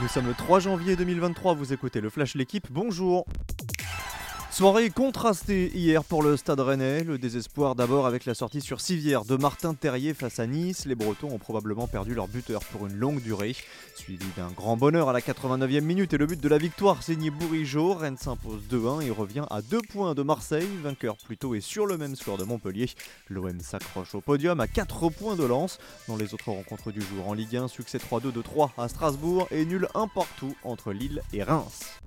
[0.00, 3.26] Nous sommes le 3 janvier 2023, vous écoutez le Flash L'équipe, bonjour
[4.58, 7.04] Soirée contrastée hier pour le Stade Rennais.
[7.04, 10.84] Le désespoir d'abord avec la sortie sur civière de Martin Terrier face à Nice.
[10.84, 13.54] Les Bretons ont probablement perdu leur buteur pour une longue durée.
[13.94, 17.30] Suivi d'un grand bonheur à la 89e minute et le but de la victoire signé
[17.30, 17.94] Bourigeau.
[17.94, 20.68] Rennes s'impose 2-1 et revient à 2 points de Marseille.
[20.82, 22.90] Vainqueur plutôt et sur le même score de Montpellier.
[23.28, 25.78] L'OM s'accroche au podium à 4 points de lance.
[26.08, 29.46] Dans les autres rencontres du jour en Ligue 1, succès 3-2 de 3 à Strasbourg
[29.52, 32.00] et nul 1 partout entre Lille et Reims.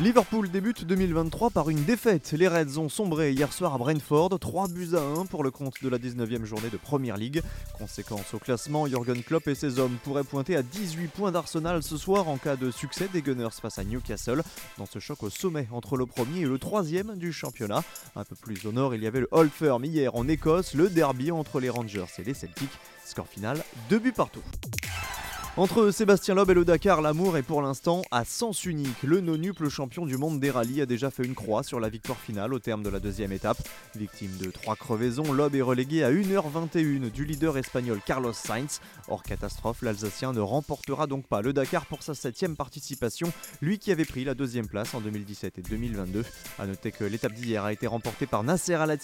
[0.00, 2.32] Liverpool débute 2023 par une défaite.
[2.38, 5.82] Les Reds ont sombré hier soir à Brentford, 3 buts à 1 pour le compte
[5.82, 7.42] de la 19e journée de Premier League.
[7.76, 11.96] Conséquence au classement, Jürgen Klopp et ses hommes pourraient pointer à 18 points d'Arsenal ce
[11.96, 14.44] soir en cas de succès des Gunners face à Newcastle
[14.78, 17.82] dans ce choc au sommet entre le premier et le troisième du championnat.
[18.14, 20.90] Un peu plus au nord, il y avait le Old Firm hier en Écosse, le
[20.90, 22.70] derby entre les Rangers et les Celtics.
[23.04, 24.42] Score final, 2 buts partout.
[25.58, 29.02] Entre Sébastien Loeb et le Dakar, l'amour est pour l'instant à sens unique.
[29.02, 32.20] Le nonuple champion du monde des rallyes a déjà fait une croix sur la victoire
[32.20, 33.58] finale au terme de la deuxième étape.
[33.96, 38.80] Victime de trois crevaisons, Loeb est relégué à 1h21 du leader espagnol Carlos Sainz.
[39.08, 43.90] Hors catastrophe, l'Alsacien ne remportera donc pas le Dakar pour sa septième participation, lui qui
[43.90, 46.24] avait pris la deuxième place en 2017 et 2022.
[46.60, 48.96] A noter que l'étape d'hier a été remportée par Nasser al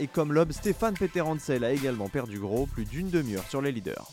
[0.00, 4.10] et comme Loeb, Stéphane Peter a également perdu gros, plus d'une demi-heure sur les leaders.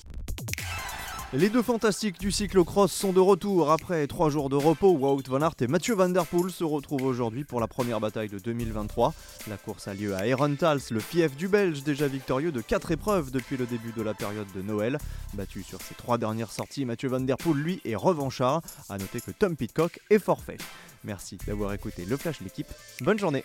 [1.33, 4.93] Les deux fantastiques du cyclocross sont de retour après trois jours de repos.
[4.93, 8.29] Wout van Aert et Mathieu van der Poel se retrouvent aujourd'hui pour la première bataille
[8.29, 9.13] de 2023.
[9.49, 13.29] La course a lieu à Herentals, le fief du Belge, déjà victorieux de quatre épreuves
[13.31, 14.99] depuis le début de la période de Noël.
[15.33, 18.61] Battu sur ses trois dernières sorties, Mathieu van der Poel, lui, est revanchard.
[18.87, 20.57] A noter que Tom Pitcock est forfait.
[21.03, 22.67] Merci d'avoir écouté le Flash l'équipe.
[23.01, 23.43] Bonne journée